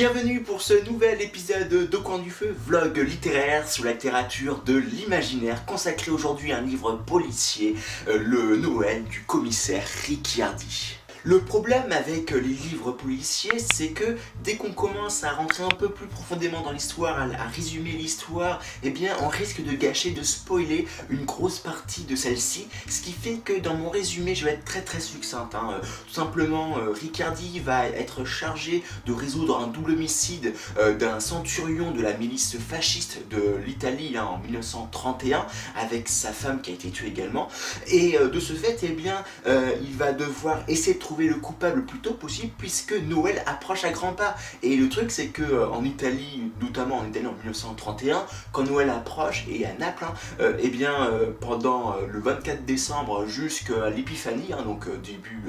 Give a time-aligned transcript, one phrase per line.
[0.00, 4.74] Bienvenue pour ce nouvel épisode de Coin du Feu, vlog littéraire sur la littérature de
[4.74, 7.74] l'imaginaire, consacré aujourd'hui à un livre policier,
[8.08, 10.99] euh, Le Noël du commissaire Ricciardi.
[11.22, 15.90] Le problème avec les livres policiers, c'est que dès qu'on commence à rentrer un peu
[15.90, 20.88] plus profondément dans l'histoire, à, résumer l'histoire, eh bien on risque de gâcher, de spoiler
[21.10, 24.64] une grosse partie de celle-ci, ce qui fait que dans mon résumé, je vais être
[24.64, 25.54] très très succincte.
[25.54, 25.74] Hein.
[25.74, 31.20] Euh, tout simplement, euh, Riccardi va être chargé de résoudre un double homicide euh, d'un
[31.20, 35.46] centurion de la milice fasciste de l'Italie hein, en 1931,
[35.76, 37.48] avec sa femme qui a été tuée également.
[37.88, 41.98] Et de ce fait, eh bien, il va devoir essayer de le coupable le plus
[41.98, 44.36] tôt possible puisque Noël approche à grands pas.
[44.62, 48.90] Et le truc c'est que euh, en Italie, notamment en Italie en 1931, quand Noël
[48.90, 54.52] approche, et à Naples, hein, euh, eh bien euh, pendant le 24 décembre jusqu'à l'épiphanie,
[54.52, 55.42] hein, donc début,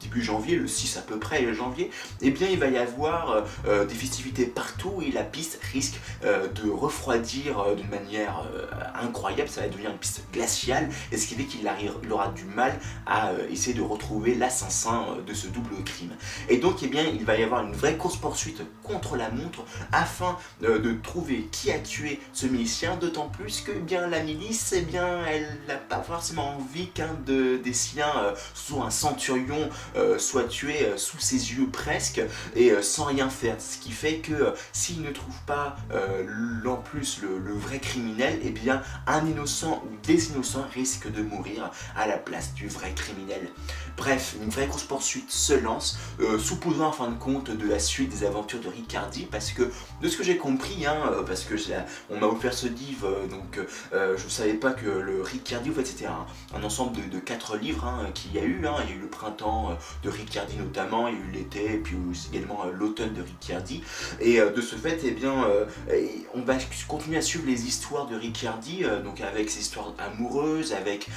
[0.00, 3.94] début janvier, le 6 à peu près janvier, eh bien il va y avoir des
[3.94, 8.44] festivités partout et la piste risque de refroidir d'une manière
[9.00, 11.68] incroyable, ça va devenir une piste glaciale, et ce qui fait qu'il
[12.12, 16.12] aura du mal à essayer de retrouver l'assassin euh, de ce double crime.
[16.48, 20.36] Et donc, eh bien, il va y avoir une vraie course-poursuite contre la montre afin
[20.62, 24.72] euh, de trouver qui a tué ce milicien, d'autant plus que eh bien la milice,
[24.76, 29.68] eh bien, elle n'a pas forcément envie qu'un de, des siens, euh, soit un centurion,
[30.18, 32.20] soit tué sous ses yeux presque,
[32.54, 33.56] et sans rien faire.
[33.60, 35.76] Ce qui fait que s'il ne trouve pas
[36.66, 41.70] en plus le, vrai criminel, eh bien, un innocent ou des innocents risquent de mourir
[41.96, 43.48] à la place du vrai criminel.
[43.96, 47.78] Bref, une vraie course-poursuite ensuite se lance, euh, supposant en fin de compte de la
[47.78, 49.62] suite des aventures de Riccardi, parce que
[50.02, 51.54] de ce que j'ai compris, hein, euh, parce que
[52.10, 53.60] on m'a offert ce livre, euh, donc
[53.92, 56.26] je savais pas que le Riccardi, en fait c'était un,
[56.64, 58.74] ensemble de, quatre livres hein, qu'il y a eu, hein.
[58.84, 61.78] il y a eu le printemps de Riccardi notamment, il y a eu l'été, et
[61.78, 61.96] puis
[62.32, 63.82] également l'automne de Riccardi,
[64.20, 65.44] et de ce fait, eh bien,
[66.34, 66.56] on va
[66.88, 71.08] continuer à suivre les histoires de Riccardi, donc avec ses histoires amoureuses, avec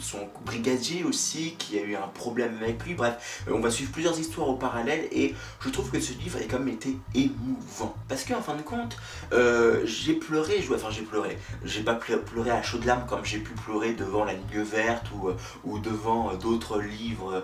[0.00, 4.18] son brigadier aussi, qui a eu un problème avec lui, bref, on va suivre plusieurs
[4.18, 7.94] histoires au parallèle et je trouve que ce livre a quand même été émouvant.
[8.08, 8.96] Parce qu'en fin de compte,
[9.32, 13.38] euh, j'ai pleuré, je, enfin j'ai pleuré, j'ai pas pleuré à chaudes larmes comme j'ai
[13.38, 17.42] pu pleurer devant La Ligne Verte ou, euh, devant euh, d'autres livres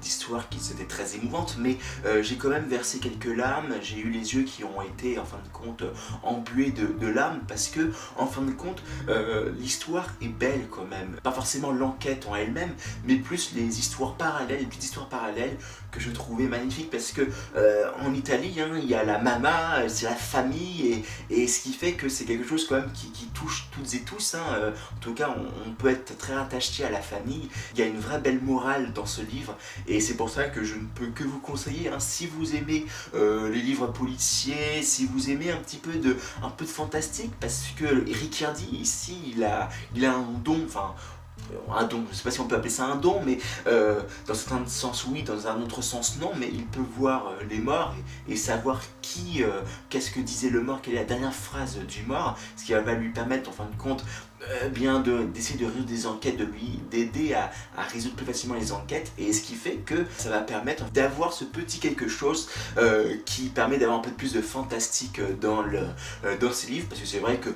[0.00, 1.78] d'histoire qui étaient très émouvantes, mais
[2.22, 5.38] j'ai quand même versé quelques larmes, j'ai eu les yeux qui ont été en fin
[5.38, 5.84] de compte
[6.22, 8.82] embués de, de larmes parce que en fin de compte,
[9.58, 11.16] l'histoire est belle quand même.
[11.22, 12.72] Pas forcément l'enquête en elle-même,
[13.04, 15.56] mais plus les histoires parallèles, histoire parallèle
[15.90, 17.22] que je trouvais magnifique parce que
[17.56, 21.72] euh, en Italie, hein, il y a la mama, c'est la famille et, ce qui
[21.72, 24.34] fait que c'est quelque chose quand même qui, touche toutes et tous.
[24.34, 24.42] Hein.
[24.54, 25.34] Euh, en tout cas,
[25.66, 27.48] on, peut être très attaché à la famille.
[27.74, 30.62] Il y a une vraie belle morale dans ce livre et c'est pour ça que
[30.62, 31.88] je ne peux que vous conseiller.
[31.88, 36.16] Hein, si vous aimez euh, les livres policiers, si vous aimez un petit peu de,
[36.42, 40.60] un peu de fantastique, parce que Ricciardi ici, il a, il a un don.
[40.66, 40.94] Enfin,
[41.74, 44.00] un don, je ne sais pas si on peut appeler ça un don, mais euh,
[44.26, 47.58] dans certains sens oui, dans un autre sens non, mais il peut voir euh, les
[47.58, 47.94] morts
[48.28, 52.02] et, savoir qui, euh, qu'est-ce que disait le mort, quelle est la dernière phrase du
[52.02, 54.04] mort, ce qui va lui permettre en fin de compte
[54.48, 57.50] euh, bien d'essayer de, résoudre des enquêtes, de lui d'aider à,
[57.92, 59.12] résoudre plus facilement les enquêtes.
[59.18, 62.48] Et ce qui fait que ça va permettre d'avoir ce petit quelque chose
[62.78, 65.80] euh, qui permet d'avoir un peu plus de fantastique dans, le,
[66.24, 66.86] euh, dans ces livres.
[66.88, 67.50] Parce que c'est vrai que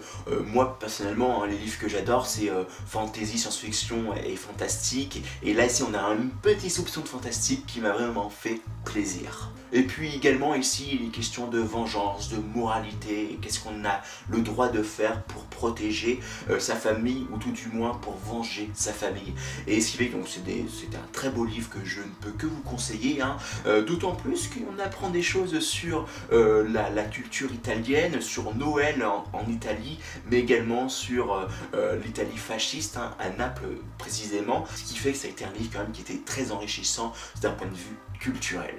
[0.47, 2.51] moi personnellement hein, les livres que j'adore c'est
[2.87, 5.23] fantasy, science-fiction et fantastique.
[5.43, 9.51] Et là ici on a un petit soupçon de fantastique qui m'a vraiment fait plaisir.
[9.73, 14.41] Et puis également ici il est question de vengeance, de moralité, qu'est-ce qu'on a le
[14.41, 16.21] droit de faire pour protéger
[16.59, 19.35] sa famille, ou tout du moins pour venger sa famille.
[19.67, 22.47] Et ce qui fait que c'était un très beau livre que je ne peux que
[22.47, 23.37] vous conseiller, hein.
[23.67, 29.45] euh, d'autant plus qu'on apprend des choses sur euh, la, culture italienne, sur Noël en,
[29.49, 29.99] Italie,
[30.31, 33.69] mais également sur euh, l'Italie fasciste, hein, à Naples
[33.99, 36.51] précisément, ce qui fait que ça a été un livre quand même qui était très
[36.51, 37.13] enrichissant
[37.43, 38.75] d'un point de vue culturel.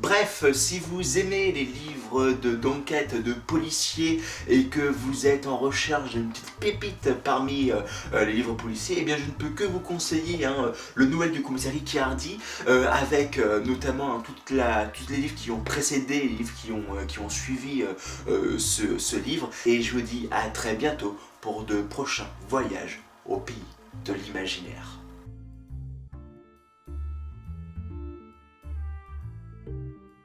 [0.00, 6.12] Bref, si vous aimez les livres d'enquête de, policiers et que vous êtes en recherche
[6.12, 7.82] d'une petite pépite parmi euh,
[8.14, 11.32] euh, les livres policiers, eh bien je ne peux que vous conseiller hein, le Noël
[11.32, 16.54] du commissaire Ricciardi euh, avec notamment hein, tous les livres qui ont précédé, les livres
[16.62, 17.84] qui ont, qui ont suivi
[18.58, 19.50] ce, ce livre.
[19.66, 23.56] Et je vous dis à très bientôt pour de prochains voyages au pays
[24.06, 25.00] de l'imaginaire.